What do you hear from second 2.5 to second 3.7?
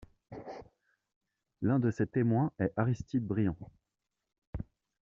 est Aristide Briand.